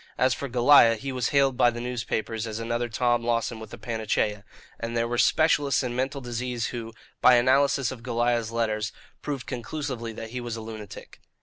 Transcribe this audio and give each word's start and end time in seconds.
As 0.17 0.33
for 0.33 0.49
Goliah, 0.49 0.95
he 0.95 1.11
was 1.11 1.29
hailed 1.29 1.55
by 1.57 1.69
the 1.69 1.79
newspapers 1.79 2.47
as 2.47 2.57
another 2.57 2.89
Tom 2.89 3.23
Lawson 3.23 3.59
with 3.59 3.71
a 3.71 3.77
panacea; 3.77 4.43
and 4.79 4.97
there 4.97 5.07
were 5.07 5.19
specialists 5.19 5.83
in 5.83 5.95
mental 5.95 6.21
disease 6.21 6.65
who, 6.73 6.91
by 7.21 7.35
analysis 7.35 7.91
of 7.91 8.01
Goliah's 8.01 8.51
letters, 8.51 8.91
proved 9.21 9.45
conclusively 9.45 10.11
that 10.13 10.31
he 10.31 10.41
was 10.41 10.55
a 10.55 10.61
lunatic. 10.61 11.21